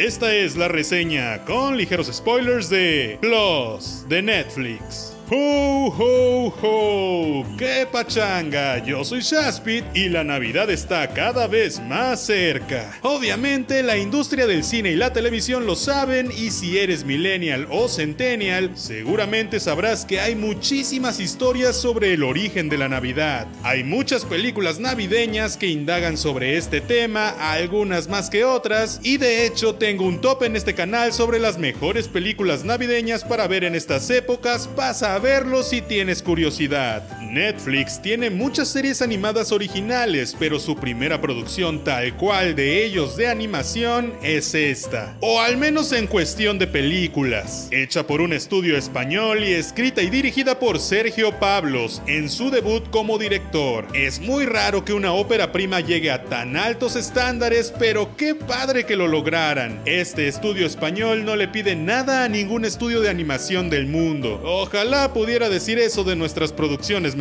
Esta 0.00 0.34
es 0.34 0.56
la 0.56 0.66
reseña 0.66 1.44
con 1.44 1.76
ligeros 1.76 2.06
spoilers 2.10 2.70
de 2.70 3.18
Plus 3.20 4.08
de 4.08 4.22
Netflix. 4.22 5.14
¡Ho, 5.32 5.94
ho, 5.96 6.52
ho! 6.60 7.56
¡Qué 7.56 7.86
pachanga! 7.86 8.84
Yo 8.84 9.04
soy 9.04 9.20
Shaspit 9.20 9.84
y 9.94 10.08
la 10.08 10.24
Navidad 10.24 10.68
está 10.70 11.06
cada 11.14 11.46
vez 11.46 11.78
más 11.78 12.26
cerca. 12.26 12.98
Obviamente 13.02 13.84
la 13.84 13.96
industria 13.96 14.48
del 14.48 14.64
cine 14.64 14.90
y 14.90 14.96
la 14.96 15.12
televisión 15.12 15.66
lo 15.66 15.76
saben 15.76 16.32
y 16.36 16.50
si 16.50 16.78
eres 16.78 17.04
millennial 17.04 17.68
o 17.70 17.86
centennial, 17.86 18.72
seguramente 18.74 19.60
sabrás 19.60 20.04
que 20.04 20.18
hay 20.18 20.34
muchísimas 20.34 21.20
historias 21.20 21.76
sobre 21.76 22.12
el 22.14 22.24
origen 22.24 22.68
de 22.68 22.78
la 22.78 22.88
Navidad. 22.88 23.46
Hay 23.62 23.84
muchas 23.84 24.24
películas 24.24 24.80
navideñas 24.80 25.56
que 25.56 25.68
indagan 25.68 26.16
sobre 26.16 26.56
este 26.56 26.80
tema, 26.80 27.28
algunas 27.52 28.08
más 28.08 28.30
que 28.30 28.42
otras, 28.44 28.98
y 29.04 29.16
de 29.18 29.46
hecho 29.46 29.76
tengo 29.76 30.06
un 30.06 30.20
top 30.20 30.42
en 30.42 30.56
este 30.56 30.74
canal 30.74 31.12
sobre 31.12 31.38
las 31.38 31.56
mejores 31.56 32.08
películas 32.08 32.64
navideñas 32.64 33.22
para 33.22 33.46
ver 33.46 33.62
en 33.62 33.76
estas 33.76 34.10
épocas. 34.10 34.66
Pasa 34.66 35.19
verlo 35.20 35.62
si 35.62 35.82
tienes 35.82 36.22
curiosidad. 36.22 37.19
Netflix 37.30 38.02
tiene 38.02 38.28
muchas 38.28 38.68
series 38.68 39.02
animadas 39.02 39.52
originales, 39.52 40.34
pero 40.36 40.58
su 40.58 40.74
primera 40.74 41.20
producción 41.20 41.84
tal 41.84 42.16
cual 42.16 42.56
de 42.56 42.84
ellos 42.84 43.16
de 43.16 43.28
animación 43.28 44.12
es 44.20 44.52
esta. 44.54 45.16
O 45.20 45.40
al 45.40 45.56
menos 45.56 45.92
en 45.92 46.08
cuestión 46.08 46.58
de 46.58 46.66
películas. 46.66 47.68
Hecha 47.70 48.06
por 48.06 48.20
un 48.20 48.32
estudio 48.32 48.76
español 48.76 49.44
y 49.44 49.52
escrita 49.52 50.02
y 50.02 50.10
dirigida 50.10 50.58
por 50.58 50.80
Sergio 50.80 51.38
Pablos 51.38 52.02
en 52.08 52.28
su 52.28 52.50
debut 52.50 52.90
como 52.90 53.16
director. 53.16 53.86
Es 53.94 54.20
muy 54.20 54.44
raro 54.44 54.84
que 54.84 54.92
una 54.92 55.12
ópera 55.12 55.52
prima 55.52 55.78
llegue 55.78 56.10
a 56.10 56.24
tan 56.24 56.56
altos 56.56 56.96
estándares, 56.96 57.72
pero 57.78 58.16
qué 58.16 58.34
padre 58.34 58.84
que 58.84 58.96
lo 58.96 59.06
lograran. 59.06 59.80
Este 59.84 60.26
estudio 60.26 60.66
español 60.66 61.24
no 61.24 61.36
le 61.36 61.46
pide 61.46 61.76
nada 61.76 62.24
a 62.24 62.28
ningún 62.28 62.64
estudio 62.64 63.00
de 63.00 63.08
animación 63.08 63.70
del 63.70 63.86
mundo. 63.86 64.40
Ojalá 64.44 65.12
pudiera 65.12 65.48
decir 65.48 65.78
eso 65.78 66.02
de 66.02 66.16
nuestras 66.16 66.52
producciones 66.52 67.14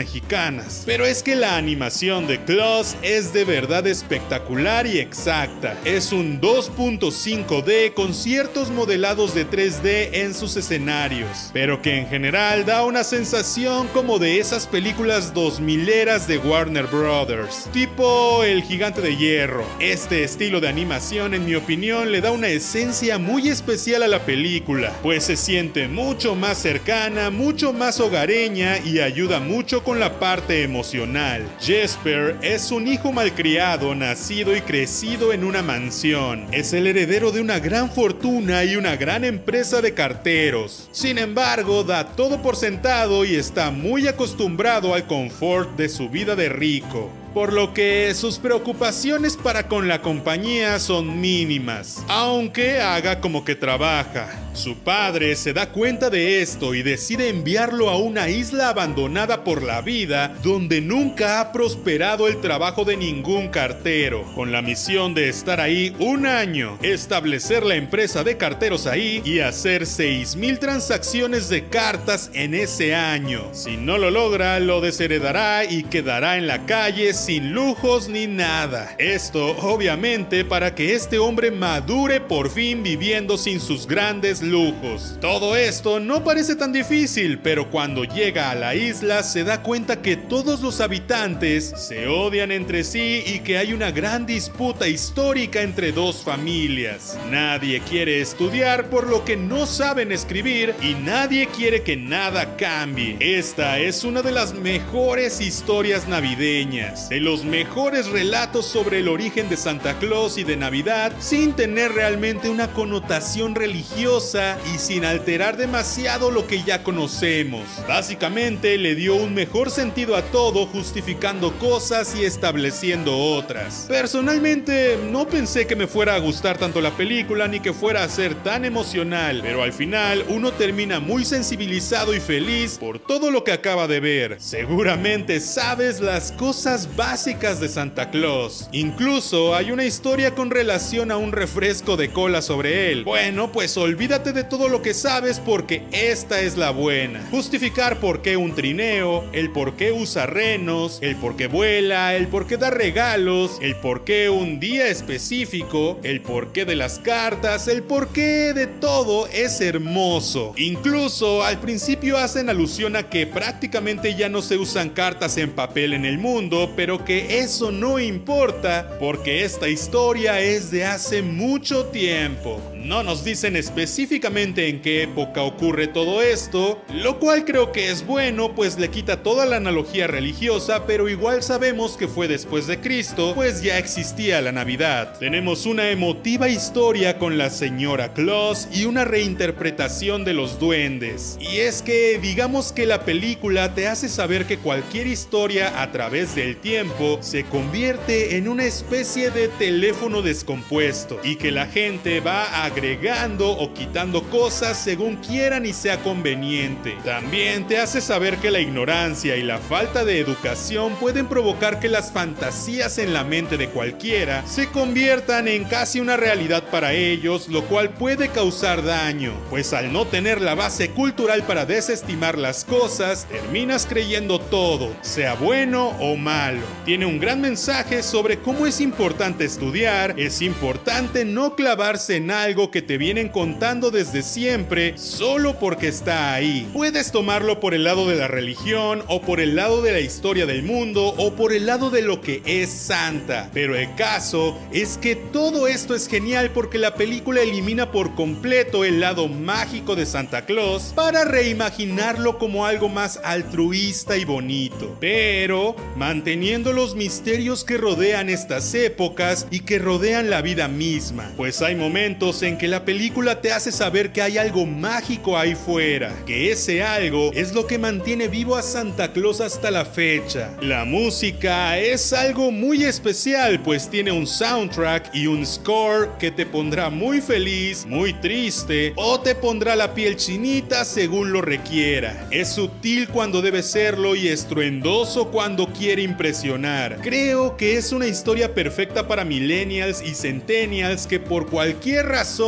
Pero 0.85 1.05
es 1.05 1.23
que 1.23 1.35
la 1.35 1.57
animación 1.57 2.27
de 2.27 2.43
Klaus 2.43 2.95
es 3.01 3.33
de 3.33 3.45
verdad 3.45 3.87
espectacular 3.87 4.87
y 4.87 4.99
exacta. 4.99 5.77
Es 5.85 6.11
un 6.11 6.39
2.5D 6.41 7.93
con 7.93 8.13
ciertos 8.13 8.69
modelados 8.69 9.33
de 9.33 9.47
3D 9.47 10.09
en 10.13 10.33
sus 10.33 10.55
escenarios, 10.55 11.49
pero 11.53 11.81
que 11.81 11.97
en 11.97 12.07
general 12.07 12.65
da 12.65 12.83
una 12.83 13.03
sensación 13.03 13.87
como 13.87 14.19
de 14.19 14.39
esas 14.39 14.67
películas 14.67 15.33
2000 15.33 15.89
eras 15.89 16.27
de 16.27 16.37
Warner 16.37 16.87
Brothers, 16.87 17.69
tipo 17.73 18.43
El 18.43 18.63
Gigante 18.63 19.01
de 19.01 19.15
Hierro. 19.15 19.65
Este 19.79 20.23
estilo 20.23 20.59
de 20.61 20.69
animación, 20.69 21.33
en 21.33 21.45
mi 21.45 21.55
opinión, 21.55 22.11
le 22.11 22.21
da 22.21 22.31
una 22.31 22.49
esencia 22.49 23.17
muy 23.17 23.49
especial 23.49 24.03
a 24.03 24.07
la 24.07 24.25
película, 24.25 24.93
pues 25.01 25.25
se 25.25 25.35
siente 25.35 25.87
mucho 25.87 26.35
más 26.35 26.57
cercana, 26.57 27.29
mucho 27.29 27.73
más 27.73 27.99
hogareña 27.99 28.77
y 28.79 28.99
ayuda 28.99 29.39
mucho 29.39 29.83
con 29.83 29.88
la 29.97 30.19
parte 30.19 30.63
emocional. 30.63 31.47
Jesper 31.59 32.37
es 32.41 32.71
un 32.71 32.87
hijo 32.87 33.11
malcriado, 33.11 33.95
nacido 33.95 34.55
y 34.55 34.61
crecido 34.61 35.33
en 35.33 35.43
una 35.43 35.61
mansión. 35.61 36.47
Es 36.51 36.73
el 36.73 36.85
heredero 36.85 37.31
de 37.31 37.41
una 37.41 37.59
gran 37.59 37.89
fortuna 37.89 38.63
y 38.63 38.75
una 38.75 38.97
gran 38.97 39.23
empresa 39.23 39.81
de 39.81 39.93
carteros. 39.93 40.89
Sin 40.91 41.17
embargo, 41.17 41.83
da 41.83 42.15
todo 42.15 42.41
por 42.41 42.55
sentado 42.55 43.25
y 43.25 43.35
está 43.35 43.71
muy 43.71 44.07
acostumbrado 44.07 44.93
al 44.93 45.07
confort 45.07 45.77
de 45.77 45.89
su 45.89 46.09
vida 46.09 46.35
de 46.35 46.49
rico 46.49 47.09
por 47.33 47.53
lo 47.53 47.73
que 47.73 48.11
sus 48.15 48.39
preocupaciones 48.39 49.37
para 49.37 49.67
con 49.67 49.87
la 49.87 50.01
compañía 50.01 50.79
son 50.79 51.21
mínimas, 51.21 52.03
aunque 52.07 52.81
haga 52.81 53.21
como 53.21 53.45
que 53.45 53.55
trabaja. 53.55 54.48
Su 54.59 54.75
padre 54.75 55.37
se 55.37 55.53
da 55.53 55.69
cuenta 55.69 56.09
de 56.09 56.41
esto 56.41 56.75
y 56.75 56.83
decide 56.83 57.29
enviarlo 57.29 57.89
a 57.89 57.95
una 57.95 58.27
isla 58.27 58.67
abandonada 58.67 59.45
por 59.45 59.63
la 59.63 59.79
vida 59.81 60.35
donde 60.43 60.81
nunca 60.81 61.39
ha 61.39 61.53
prosperado 61.53 62.27
el 62.27 62.41
trabajo 62.41 62.83
de 62.83 62.97
ningún 62.97 63.47
cartero, 63.47 64.25
con 64.35 64.51
la 64.51 64.61
misión 64.61 65.13
de 65.13 65.29
estar 65.29 65.61
ahí 65.61 65.95
un 65.99 66.25
año, 66.25 66.77
establecer 66.81 67.65
la 67.65 67.75
empresa 67.75 68.25
de 68.25 68.35
carteros 68.35 68.85
ahí 68.85 69.21
y 69.23 69.39
hacer 69.39 69.83
6.000 69.83 70.59
transacciones 70.59 71.47
de 71.47 71.69
cartas 71.69 72.29
en 72.33 72.53
ese 72.53 72.93
año. 72.93 73.47
Si 73.53 73.77
no 73.77 73.97
lo 73.97 74.11
logra, 74.11 74.59
lo 74.59 74.81
desheredará 74.81 75.63
y 75.63 75.83
quedará 75.83 76.35
en 76.35 76.47
la 76.47 76.65
calle 76.65 77.13
sin 77.13 77.53
lujos 77.53 78.09
ni 78.09 78.27
nada. 78.27 78.93
Esto 78.97 79.55
obviamente 79.59 80.43
para 80.43 80.75
que 80.75 80.95
este 80.95 81.17
hombre 81.17 81.49
madure 81.49 82.19
por 82.19 82.49
fin 82.49 82.83
viviendo 82.83 83.37
sin 83.37 83.61
sus 83.61 83.87
grandes 83.87 84.48
lujos. 84.49 85.17
Todo 85.21 85.55
esto 85.55 85.99
no 85.99 86.23
parece 86.23 86.55
tan 86.55 86.73
difícil, 86.73 87.39
pero 87.39 87.69
cuando 87.69 88.03
llega 88.03 88.51
a 88.51 88.55
la 88.55 88.75
isla 88.75 89.23
se 89.23 89.43
da 89.43 89.61
cuenta 89.61 90.01
que 90.01 90.17
todos 90.17 90.61
los 90.61 90.81
habitantes 90.81 91.73
se 91.75 92.07
odian 92.07 92.51
entre 92.51 92.83
sí 92.83 93.23
y 93.25 93.39
que 93.39 93.57
hay 93.57 93.73
una 93.73 93.91
gran 93.91 94.25
disputa 94.25 94.87
histórica 94.87 95.61
entre 95.61 95.91
dos 95.91 96.23
familias. 96.23 97.17
Nadie 97.29 97.81
quiere 97.81 98.21
estudiar 98.21 98.89
por 98.89 99.07
lo 99.07 99.23
que 99.25 99.37
no 99.37 99.65
saben 99.65 100.11
escribir 100.11 100.75
y 100.81 100.93
nadie 100.95 101.47
quiere 101.47 101.83
que 101.83 101.97
nada 101.97 102.57
cambie. 102.57 103.17
Esta 103.19 103.79
es 103.79 104.03
una 104.03 104.21
de 104.21 104.31
las 104.31 104.53
mejores 104.53 105.41
historias 105.41 106.07
navideñas 106.07 107.09
de 107.09 107.19
los 107.19 107.43
mejores 107.43 108.07
relatos 108.07 108.65
sobre 108.65 108.99
el 108.99 109.07
origen 109.07 109.49
de 109.49 109.57
Santa 109.57 109.97
Claus 109.99 110.37
y 110.37 110.43
de 110.43 110.57
Navidad 110.57 111.11
sin 111.19 111.53
tener 111.53 111.91
realmente 111.91 112.49
una 112.49 112.71
connotación 112.73 113.55
religiosa 113.55 114.28
y 114.35 114.77
sin 114.77 115.05
alterar 115.05 115.57
demasiado 115.57 116.29
lo 116.29 116.45
que 116.45 116.61
ya 116.63 116.83
conocemos. 116.83 117.63
Básicamente 117.87 118.77
le 118.77 118.93
dio 118.93 119.15
un 119.15 119.33
mejor 119.33 119.71
sentido 119.71 120.15
a 120.15 120.21
todo 120.21 120.67
justificando 120.67 121.57
cosas 121.57 122.15
y 122.15 122.25
estableciendo 122.25 123.17
otras. 123.17 123.85
Personalmente 123.87 124.99
no 125.09 125.27
pensé 125.27 125.65
que 125.65 125.75
me 125.75 125.87
fuera 125.87 126.15
a 126.15 126.19
gustar 126.19 126.57
tanto 126.57 126.79
la 126.79 126.91
película 126.91 127.47
ni 127.47 127.59
que 127.59 127.73
fuera 127.73 128.03
a 128.03 128.09
ser 128.09 128.35
tan 128.43 128.65
emocional, 128.65 129.39
pero 129.41 129.63
al 129.63 129.73
final 129.73 130.23
uno 130.27 130.51
termina 130.51 130.99
muy 130.99 131.25
sensibilizado 131.25 132.13
y 132.13 132.19
feliz 132.19 132.77
por 132.77 132.99
todo 132.99 133.31
lo 133.31 133.43
que 133.43 133.51
acaba 133.51 133.87
de 133.87 133.99
ver. 133.99 134.35
Seguramente 134.39 135.39
sabes 135.39 136.01
las 136.01 136.31
cosas 136.33 136.95
básicas 136.95 137.59
de 137.59 137.67
Santa 137.67 138.11
Claus. 138.11 138.69
Incluso 138.71 139.55
hay 139.55 139.71
una 139.71 139.85
historia 139.85 140.35
con 140.35 140.51
relación 140.51 141.09
a 141.11 141.17
un 141.17 141.31
refresco 141.31 141.97
de 141.97 142.11
cola 142.11 142.41
sobre 142.41 142.91
él. 142.91 143.03
Bueno, 143.03 143.51
pues 143.51 143.71
de 144.19 144.43
todo 144.43 144.67
lo 144.67 144.81
que 144.81 144.93
sabes 144.93 145.39
porque 145.39 145.83
esta 145.93 146.41
es 146.41 146.57
la 146.57 146.71
buena. 146.71 147.25
Justificar 147.31 148.01
por 148.01 148.21
qué 148.21 148.35
un 148.35 148.53
trineo, 148.53 149.23
el 149.31 149.49
por 149.51 149.77
qué 149.77 149.93
usa 149.93 150.25
renos, 150.25 150.99
el 151.01 151.15
por 151.15 151.37
qué 151.37 151.47
vuela, 151.47 152.15
el 152.15 152.27
por 152.27 152.45
qué 152.45 152.57
da 152.57 152.69
regalos, 152.69 153.57
el 153.61 153.77
por 153.77 154.03
qué 154.03 154.29
un 154.29 154.59
día 154.59 154.89
específico, 154.89 155.99
el 156.03 156.21
por 156.21 156.51
qué 156.51 156.65
de 156.65 156.75
las 156.75 156.99
cartas, 156.99 157.69
el 157.69 157.81
por 157.81 158.09
qué 158.09 158.53
de 158.53 158.67
todo 158.67 159.27
es 159.27 159.61
hermoso. 159.61 160.53
Incluso 160.57 161.43
al 161.43 161.59
principio 161.59 162.17
hacen 162.17 162.49
alusión 162.49 162.97
a 162.97 163.09
que 163.09 163.25
prácticamente 163.25 164.15
ya 164.15 164.27
no 164.27 164.41
se 164.41 164.57
usan 164.57 164.89
cartas 164.89 165.37
en 165.37 165.51
papel 165.51 165.93
en 165.93 166.03
el 166.03 166.17
mundo, 166.17 166.73
pero 166.75 167.05
que 167.05 167.39
eso 167.39 167.71
no 167.71 167.99
importa 167.99 168.97
porque 168.99 169.45
esta 169.45 169.69
historia 169.69 170.41
es 170.41 170.71
de 170.71 170.83
hace 170.85 171.21
mucho 171.21 171.85
tiempo. 171.85 172.61
No 172.83 173.03
nos 173.03 173.25
dicen 173.25 173.57
específicamente 173.57 174.69
en 174.69 174.81
qué 174.81 175.03
época 175.03 175.41
ocurre 175.41 175.87
todo 175.87 176.21
esto, 176.21 176.81
lo 176.93 177.19
cual 177.19 177.43
creo 177.43 177.73
que 177.73 177.91
es 177.91 178.05
bueno 178.05 178.55
pues 178.55 178.79
le 178.79 178.89
quita 178.89 179.21
toda 179.21 179.45
la 179.45 179.57
analogía 179.57 180.07
religiosa, 180.07 180.85
pero 180.87 181.09
igual 181.09 181.43
sabemos 181.43 181.97
que 181.97 182.07
fue 182.07 182.29
después 182.29 182.67
de 182.67 182.79
Cristo, 182.79 183.33
pues 183.35 183.61
ya 183.61 183.77
existía 183.77 184.41
la 184.41 184.53
Navidad. 184.53 185.19
Tenemos 185.19 185.65
una 185.65 185.89
emotiva 185.89 186.47
historia 186.47 187.17
con 187.17 187.37
la 187.37 187.49
señora 187.49 188.13
Claus 188.13 188.69
y 188.71 188.85
una 188.85 189.03
reinterpretación 189.03 190.23
de 190.23 190.33
los 190.33 190.57
duendes. 190.57 191.37
Y 191.41 191.57
es 191.57 191.81
que 191.81 192.17
digamos 192.21 192.71
que 192.71 192.85
la 192.85 193.03
película 193.03 193.75
te 193.75 193.87
hace 193.89 194.07
saber 194.07 194.45
que 194.45 194.57
cualquier 194.57 195.07
historia 195.07 195.81
a 195.81 195.91
través 195.91 196.33
del 196.33 196.55
tiempo 196.55 197.19
se 197.21 197.43
convierte 197.43 198.37
en 198.37 198.47
una 198.47 198.63
especie 198.63 199.31
de 199.31 199.49
teléfono 199.49 200.21
descompuesto 200.21 201.19
y 201.25 201.35
que 201.35 201.51
la 201.51 201.65
gente 201.65 202.21
va 202.21 202.65
a 202.65 202.68
agregando 202.69 203.49
o 203.49 203.73
quitando 203.73 204.23
cosas 204.23 204.77
según 204.77 205.17
quieran 205.17 205.65
y 205.65 205.73
sea 205.73 205.97
conveniente. 205.97 206.95
También 207.03 207.67
te 207.67 207.79
hace 207.79 208.01
saber 208.01 208.37
que 208.37 208.51
la 208.51 208.59
ignorancia 208.59 209.35
y 209.35 209.43
la 209.43 209.57
falta 209.57 210.05
de 210.05 210.19
educación 210.19 210.95
pueden 210.95 211.27
provocar 211.27 211.79
que 211.79 211.89
las 211.89 212.11
fantasías 212.11 212.97
en 212.97 213.13
la 213.13 213.23
mente 213.23 213.57
de 213.57 213.69
cualquiera 213.69 214.45
se 214.45 214.67
conviertan 214.67 215.47
en 215.47 215.65
casi 215.65 215.99
una 215.99 216.17
realidad 216.17 216.63
para 216.69 216.93
ellos, 216.93 217.47
lo 217.47 217.63
cual 217.65 217.89
puede 217.89 218.29
causar 218.29 218.83
daño, 218.83 219.33
pues 219.49 219.73
al 219.73 219.91
no 219.91 220.05
tener 220.05 220.41
la 220.41 220.55
base 220.55 220.91
cultural 220.91 221.43
para 221.43 221.65
desestimar 221.65 222.37
las 222.37 222.65
cosas, 222.65 223.25
terminas 223.25 223.85
creyendo 223.87 224.39
todo, 224.39 224.93
sea 225.01 225.33
bueno 225.33 225.89
o 225.99 226.15
malo. 226.15 226.61
Tiene 226.85 227.05
un 227.05 227.19
gran 227.19 227.41
mensaje 227.41 228.03
sobre 228.03 228.39
cómo 228.39 228.67
es 228.67 228.81
importante 228.81 229.45
estudiar, 229.45 230.13
es 230.17 230.41
importante 230.41 231.25
no 231.25 231.55
clavarse 231.55 232.17
en 232.17 232.31
algo 232.31 232.58
que 232.67 232.81
te 232.81 232.97
vienen 232.97 233.29
contando 233.29 233.89
desde 233.89 234.21
siempre 234.21 234.97
solo 234.97 235.57
porque 235.57 235.87
está 235.87 236.33
ahí. 236.33 236.69
Puedes 236.73 237.11
tomarlo 237.11 237.59
por 237.61 237.73
el 237.73 237.85
lado 237.85 238.07
de 238.07 238.17
la 238.17 238.27
religión 238.27 239.03
o 239.07 239.21
por 239.21 239.39
el 239.39 239.55
lado 239.55 239.81
de 239.81 239.93
la 239.93 240.01
historia 240.01 240.45
del 240.45 240.63
mundo 240.63 241.13
o 241.17 241.33
por 241.33 241.53
el 241.53 241.65
lado 241.65 241.89
de 241.89 242.01
lo 242.01 242.19
que 242.19 242.41
es 242.45 242.69
santa. 242.69 243.49
Pero 243.53 243.75
el 243.75 243.95
caso 243.95 244.59
es 244.73 244.97
que 244.97 245.15
todo 245.15 245.67
esto 245.67 245.95
es 245.95 246.07
genial 246.07 246.51
porque 246.53 246.77
la 246.77 246.95
película 246.95 247.41
elimina 247.41 247.91
por 247.91 248.13
completo 248.13 248.83
el 248.83 248.99
lado 248.99 249.29
mágico 249.29 249.95
de 249.95 250.05
Santa 250.05 250.45
Claus 250.45 250.91
para 250.95 251.23
reimaginarlo 251.23 252.37
como 252.37 252.65
algo 252.65 252.89
más 252.89 253.21
altruista 253.23 254.17
y 254.17 254.25
bonito. 254.25 254.97
Pero 254.99 255.75
manteniendo 255.95 256.73
los 256.73 256.95
misterios 256.95 257.63
que 257.63 257.77
rodean 257.77 258.29
estas 258.29 258.73
épocas 258.73 259.47
y 259.49 259.61
que 259.61 259.79
rodean 259.79 260.29
la 260.29 260.41
vida 260.41 260.67
misma. 260.67 261.31
Pues 261.37 261.61
hay 261.61 261.75
momentos 261.75 262.41
en 262.41 262.48
que 262.57 262.67
la 262.67 262.85
película 262.85 263.41
te 263.41 263.51
hace 263.51 263.71
saber 263.71 264.11
que 264.11 264.21
hay 264.21 264.37
algo 264.37 264.65
mágico 264.65 265.37
ahí 265.37 265.55
fuera, 265.55 266.13
que 266.25 266.51
ese 266.51 266.83
algo 266.83 267.31
es 267.33 267.53
lo 267.53 267.67
que 267.67 267.77
mantiene 267.77 268.27
vivo 268.27 268.55
a 268.55 268.61
Santa 268.61 269.11
Claus 269.11 269.41
hasta 269.41 269.71
la 269.71 269.85
fecha. 269.85 270.51
La 270.61 270.85
música 270.85 271.77
es 271.77 272.13
algo 272.13 272.51
muy 272.51 272.83
especial, 272.83 273.61
pues 273.61 273.89
tiene 273.89 274.11
un 274.11 274.25
soundtrack 274.25 275.13
y 275.13 275.27
un 275.27 275.45
score 275.45 276.09
que 276.19 276.31
te 276.31 276.45
pondrá 276.45 276.89
muy 276.89 277.21
feliz, 277.21 277.85
muy 277.85 278.13
triste 278.13 278.93
o 278.95 279.19
te 279.19 279.35
pondrá 279.35 279.75
la 279.75 279.93
piel 279.93 280.15
chinita 280.15 280.85
según 280.85 281.31
lo 281.31 281.41
requiera. 281.41 282.27
Es 282.31 282.49
sutil 282.49 283.09
cuando 283.09 283.41
debe 283.41 283.63
serlo 283.63 284.15
y 284.15 284.27
estruendoso 284.27 285.29
cuando 285.29 285.67
quiere 285.67 286.01
impresionar. 286.01 286.99
Creo 287.01 287.57
que 287.57 287.77
es 287.77 287.91
una 287.91 288.07
historia 288.07 288.53
perfecta 288.53 289.07
para 289.07 289.25
millennials 289.25 290.01
y 290.01 290.13
centennials 290.13 291.07
que 291.07 291.19
por 291.19 291.49
cualquier 291.49 292.05
razón 292.07 292.38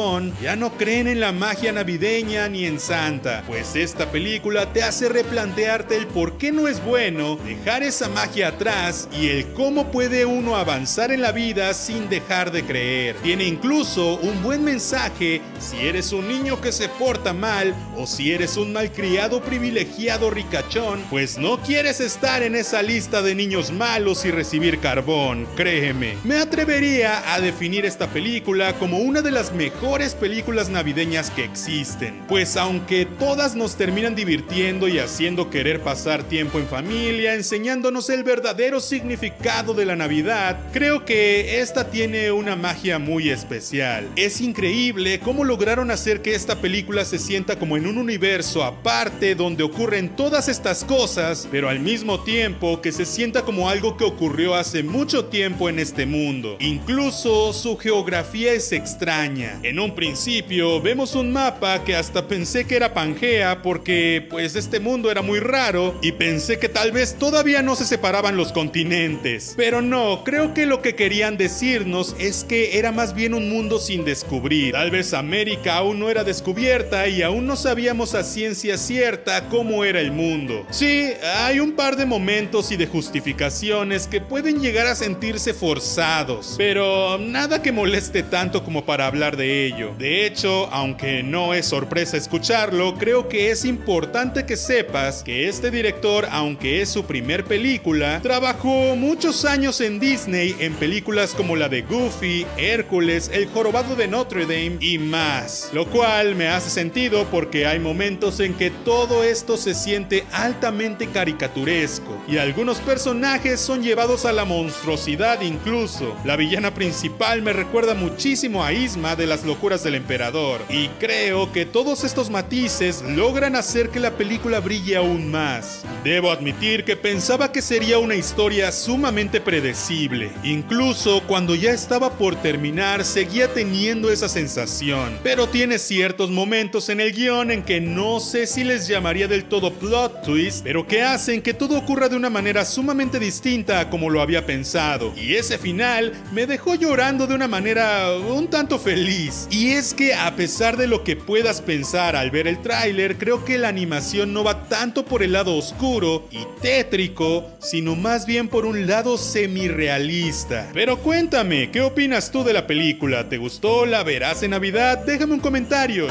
ya 0.42 0.56
no 0.56 0.78
creen 0.78 1.08
en 1.10 1.20
la 1.20 1.34
magia 1.34 1.74
navideña 1.74 2.48
ni 2.48 2.66
en 2.66 2.80
Santa, 2.80 3.44
pues 3.46 3.76
esta 3.76 4.10
película 4.10 4.72
te 4.72 4.84
hace 4.84 5.10
replantearte 5.10 5.98
el 5.98 6.08
por 6.08 6.38
qué 6.38 6.54
no 6.54 6.70
es 6.70 6.82
bueno 6.82 7.36
dejar 7.36 7.84
esa 7.84 8.08
magia 8.08 8.50
atrás 8.50 9.10
y 9.12 9.28
el 9.28 9.52
cómo 9.52 9.92
puede 9.92 10.24
uno 10.24 10.56
avanzar 10.56 11.12
en 11.12 11.22
la 11.22 11.34
vida 11.34 11.74
sin 11.74 12.08
dejar 12.08 12.54
de 12.54 12.64
creer. 12.64 13.18
Tiene 13.22 13.44
incluso 13.44 14.16
un 14.16 14.42
buen 14.42 14.64
mensaje 14.64 15.42
si 15.60 15.86
eres 15.86 16.14
un 16.14 16.26
niño 16.30 16.62
que 16.62 16.72
se 16.72 16.88
porta 16.88 17.34
mal 17.34 17.76
o 17.98 18.08
si 18.08 18.32
eres 18.32 18.56
un 18.56 18.72
malcriado 18.72 19.42
privilegiado 19.42 20.30
ricachón, 20.30 21.04
pues 21.10 21.38
no 21.38 21.62
quieres 21.62 22.00
estar 22.00 22.44
en 22.44 22.56
esa 22.56 22.82
lista 22.82 23.22
de 23.22 23.36
niños 23.36 23.74
malos 23.74 24.24
y 24.24 24.32
recibir 24.32 24.80
carbón, 24.80 25.48
créeme. 25.58 26.16
Me 26.24 26.38
atrevería 26.38 27.34
a 27.34 27.42
definir 27.42 27.86
esta 27.86 28.08
película 28.08 28.80
como 28.80 29.00
una 29.00 29.22
de 29.22 29.32
las 29.32 29.52
mejores 29.52 29.81
películas 30.22 30.70
navideñas 30.70 31.32
que 31.32 31.44
existen, 31.44 32.22
pues 32.28 32.56
aunque 32.56 33.08
todas 33.18 33.56
nos 33.56 33.76
terminan 33.76 34.14
divirtiendo 34.14 34.88
y 34.88 35.00
haciendo 35.00 35.50
querer 35.50 35.82
pasar 35.82 36.24
tiempo 36.24 36.60
en 36.60 36.68
familia, 36.68 37.34
enseñándonos 37.34 38.10
el 38.12 38.24
verdadero 38.24 38.80
significado 38.80 39.74
de 39.74 39.86
la 39.86 39.96
Navidad, 39.96 40.60
creo 40.72 41.04
que 41.04 41.62
esta 41.62 41.90
tiene 41.90 42.32
una 42.32 42.56
magia 42.56 43.00
muy 43.00 43.32
especial. 43.32 44.08
Es 44.16 44.40
increíble 44.40 45.20
cómo 45.20 45.44
lograron 45.44 45.90
hacer 45.90 46.22
que 46.22 46.36
esta 46.36 46.62
película 46.62 47.04
se 47.04 47.18
sienta 47.18 47.58
como 47.58 47.76
en 47.76 47.88
un 47.88 47.98
universo 47.98 48.64
aparte 48.64 49.34
donde 49.34 49.64
ocurren 49.64 50.16
todas 50.16 50.48
estas 50.48 50.84
cosas, 50.84 51.48
pero 51.50 51.70
al 51.70 51.80
mismo 51.80 52.20
tiempo 52.20 52.82
que 52.82 52.92
se 52.92 53.06
sienta 53.06 53.42
como 53.42 53.68
algo 53.68 53.98
que 53.98 54.04
ocurrió 54.04 54.54
hace 54.54 54.84
mucho 54.84 55.26
tiempo 55.26 55.70
en 55.70 55.80
este 55.80 56.06
mundo. 56.06 56.58
Incluso 56.60 57.52
su 57.52 57.78
geografía 57.78 58.54
es 58.54 58.72
extraña. 58.72 59.60
En 59.72 59.80
un 59.80 59.96
principio 59.96 60.82
vemos 60.82 61.16
un 61.16 61.32
mapa 61.32 61.86
que 61.86 61.96
hasta 61.96 62.28
pensé 62.28 62.68
que 62.68 62.76
era 62.76 62.94
Pangea 62.94 63.62
porque 63.62 64.28
pues 64.30 64.58
este 64.58 64.82
mundo 64.82 65.10
era 65.10 65.22
muy 65.22 65.40
raro 65.40 65.98
y 66.02 66.12
pensé 66.12 66.60
que 66.60 66.68
tal 66.68 66.92
vez 66.92 67.16
todavía 67.18 67.62
no 67.62 67.78
se 67.78 67.86
separaban 67.86 68.36
los 68.36 68.52
continentes. 68.52 69.54
Pero 69.56 69.82
no, 69.82 70.26
creo 70.26 70.54
que 70.54 70.66
lo 70.66 70.82
que 70.82 70.96
querían 70.96 71.38
decirnos 71.38 72.18
es 72.20 72.44
que 72.44 72.80
era 72.80 72.92
más 72.92 73.16
bien 73.16 73.34
un 73.34 73.50
mundo 73.50 73.80
sin 73.80 74.04
descubrir. 74.04 74.74
Tal 74.74 74.92
vez 74.92 75.14
América 75.14 75.78
aún 75.78 76.02
no 76.02 76.10
era 76.10 76.26
descubierta 76.26 77.08
y 77.08 77.22
aún 77.22 77.46
no 77.46 77.56
sabíamos 77.56 78.14
a 78.14 78.26
ciencia 78.26 78.78
cierta 78.78 79.48
cómo 79.48 79.86
era 79.86 80.02
el 80.02 80.12
mundo. 80.12 80.68
Sí, 80.70 81.12
hay 81.38 81.62
un 81.62 81.78
par 81.78 81.96
de 81.96 82.06
momentos 82.06 82.74
y 82.74 82.76
de 82.76 82.88
justificaciones 82.88 84.06
que 84.06 84.20
pueden 84.20 84.60
llegar 84.60 84.88
a 84.88 84.96
sentirse 84.96 85.54
forzados, 85.54 86.56
pero 86.58 87.18
nada 87.18 87.62
que 87.62 87.72
moleste 87.72 88.22
tanto 88.22 88.66
como 88.66 88.84
para 88.84 89.08
hablar 89.08 89.38
de 89.38 89.61
De 89.62 90.26
hecho, 90.26 90.68
aunque 90.72 91.22
no 91.22 91.54
es 91.54 91.68
sorpresa 91.68 92.18
escucharlo, 92.18 92.96
creo 92.96 93.30
que 93.30 93.52
es 93.52 93.64
importante 93.64 94.44
que 94.46 94.58
sepas 94.58 95.22
que 95.22 95.48
este 95.48 95.70
director, 95.70 96.28
aunque 96.32 96.82
es 96.82 96.90
su 96.90 97.06
primer 97.06 97.46
película, 97.46 98.20
trabajó 98.24 98.96
muchos 98.96 99.46
años 99.46 99.80
en 99.82 100.00
Disney 100.00 100.56
en 100.60 100.74
películas 100.74 101.36
como 101.36 101.56
la 101.56 101.70
de 101.70 101.84
Goofy, 101.84 102.48
Hércules, 102.58 103.30
El 103.32 103.48
Jorobado 103.50 103.96
de 103.96 104.08
Notre 104.08 104.48
Dame 104.48 104.78
y 104.80 104.98
más. 104.98 105.70
Lo 105.74 105.86
cual 105.86 106.34
me 106.34 106.48
hace 106.48 106.72
sentido 106.72 107.26
porque 107.30 107.68
hay 107.68 107.80
momentos 107.80 108.40
en 108.40 108.56
que 108.56 108.72
todo 108.72 109.24
esto 109.24 109.58
se 109.58 109.76
siente 109.76 110.24
altamente 110.32 111.06
caricaturesco 111.06 112.20
y 112.28 112.38
algunos 112.38 112.80
personajes 112.80 113.60
son 113.60 113.84
llevados 113.84 114.26
a 114.26 114.34
la 114.34 114.46
monstruosidad 114.46 115.42
incluso. 115.42 116.16
La 116.26 116.36
villana 116.36 116.74
principal 116.74 117.44
me 117.44 117.54
recuerda 117.54 117.94
muchísimo 117.94 118.64
a 118.64 118.74
Isma 118.74 119.16
de 119.16 119.28
las 119.28 119.41
locuras 119.46 119.84
del 119.84 119.96
emperador 119.96 120.62
y 120.70 120.88
creo 121.00 121.52
que 121.52 121.66
todos 121.66 122.04
estos 122.04 122.30
matices 122.30 123.02
logran 123.02 123.56
hacer 123.56 123.90
que 123.90 124.00
la 124.00 124.12
película 124.12 124.60
brille 124.60 124.96
aún 124.96 125.30
más. 125.32 125.84
Debo 126.04 126.32
admitir 126.32 126.84
que 126.84 126.96
pensaba 126.96 127.52
que 127.52 127.62
sería 127.62 128.00
una 128.00 128.16
historia 128.16 128.72
sumamente 128.72 129.42
predecible, 129.42 130.32
incluso 130.44 131.22
cuando 131.28 131.56
ya 131.56 131.72
estaba 131.72 132.12
por 132.12 132.36
terminar 132.36 133.06
seguía 133.06 133.54
teniendo 133.54 134.12
esa 134.12 134.30
sensación, 134.30 135.20
pero 135.24 135.48
tiene 135.48 135.80
ciertos 135.80 136.30
momentos 136.30 136.90
en 136.90 137.00
el 137.00 137.14
guion 137.14 137.52
en 137.52 137.64
que 137.64 137.82
no 137.82 138.20
sé 138.20 138.48
si 138.48 138.64
les 138.64 138.88
llamaría 138.88 139.28
del 139.28 139.46
todo 139.46 139.74
plot 139.74 140.24
twist, 140.24 140.64
pero 140.64 140.88
que 140.88 141.02
hacen 141.02 141.42
que 141.42 141.54
todo 141.54 141.78
ocurra 141.78 142.10
de 142.10 142.16
una 142.16 142.30
manera 142.30 142.66
sumamente 142.66 143.20
distinta 143.20 143.80
a 143.80 143.90
como 143.90 144.10
lo 144.10 144.22
había 144.22 144.46
pensado, 144.46 145.14
y 145.16 145.36
ese 145.36 145.58
final 145.58 146.14
me 146.32 146.46
dejó 146.46 146.76
llorando 146.76 147.28
de 147.28 147.36
una 147.36 147.48
manera 147.48 148.12
un 148.18 148.48
tanto 148.48 148.80
feliz. 148.80 149.31
Y 149.50 149.72
es 149.72 149.94
que 149.94 150.14
a 150.14 150.36
pesar 150.36 150.78
de 150.78 150.88
lo 150.88 151.04
que 151.04 151.16
puedas 151.16 151.62
pensar 151.62 152.16
al 152.16 152.32
ver 152.32 152.48
el 152.48 152.62
tráiler, 152.62 153.18
creo 153.18 153.46
que 153.46 153.58
la 153.58 153.70
animación 153.70 154.34
no 154.34 154.44
va 154.44 154.68
tanto 154.68 155.06
por 155.06 155.24
el 155.24 155.34
lado 155.34 155.56
oscuro 155.56 156.28
y 156.32 156.40
tétrico, 156.62 157.50
sino 157.60 157.96
más 157.96 158.26
bien 158.26 158.48
por 158.48 158.66
un 158.66 158.88
lado 158.88 159.18
semi-realista. 159.18 160.70
Pero 160.74 161.00
cuéntame, 161.00 161.72
¿qué 161.72 161.82
opinas 161.82 162.32
tú 162.32 162.44
de 162.44 162.54
la 162.54 162.68
película? 162.68 163.30
¿Te 163.30 163.38
gustó? 163.38 163.86
¿La 163.86 164.04
verás 164.04 164.44
en 164.44 164.52
Navidad? 164.52 165.00
Déjame 165.06 165.34
un 165.34 165.40
comentario. 165.40 166.08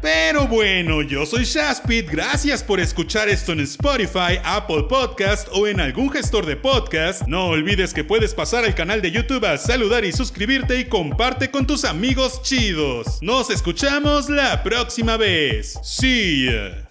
Pero 0.00 0.46
bueno, 0.46 1.02
yo 1.02 1.26
soy 1.26 1.44
Shaspit, 1.44 2.08
gracias 2.08 2.62
por 2.62 2.78
escuchar 2.78 3.28
esto 3.28 3.52
en 3.52 3.60
Spotify, 3.60 4.38
Apple 4.44 4.84
Podcast 4.88 5.48
o 5.52 5.66
en 5.66 5.80
algún 5.80 6.10
gestor 6.10 6.46
de 6.46 6.56
podcast. 6.56 7.22
No 7.26 7.48
olvides 7.48 7.92
que 7.92 8.04
puedes 8.04 8.32
pasar 8.32 8.64
al 8.64 8.74
canal 8.74 9.02
de 9.02 9.10
YouTube 9.10 9.44
a 9.44 9.58
saludar 9.58 10.04
y 10.04 10.12
suscribirte 10.12 10.78
y 10.78 10.84
comparte 10.84 11.50
con 11.50 11.66
tus 11.66 11.84
amigos 11.84 12.42
chidos. 12.42 13.18
Nos 13.22 13.50
escuchamos 13.50 14.28
la 14.28 14.62
próxima 14.62 15.16
vez. 15.16 15.78
See 15.82 16.46
ya. 16.46 16.88